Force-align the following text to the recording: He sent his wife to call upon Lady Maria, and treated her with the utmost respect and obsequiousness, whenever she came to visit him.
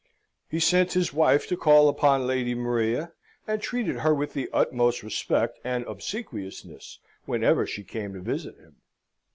He 0.49 0.59
sent 0.59 0.93
his 0.93 1.13
wife 1.13 1.47
to 1.47 1.55
call 1.55 1.87
upon 1.87 2.25
Lady 2.25 2.55
Maria, 2.55 3.13
and 3.45 3.61
treated 3.61 3.97
her 3.97 4.15
with 4.15 4.33
the 4.33 4.49
utmost 4.51 5.03
respect 5.03 5.59
and 5.63 5.85
obsequiousness, 5.85 6.97
whenever 7.25 7.67
she 7.67 7.83
came 7.83 8.13
to 8.13 8.19
visit 8.19 8.55
him. 8.57 8.77